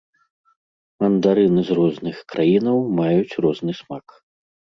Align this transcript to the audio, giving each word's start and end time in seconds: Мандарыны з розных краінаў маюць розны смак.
Мандарыны 1.03 1.61
з 1.67 1.71
розных 1.81 2.17
краінаў 2.33 2.77
маюць 2.99 3.37
розны 3.49 3.73
смак. 3.83 4.05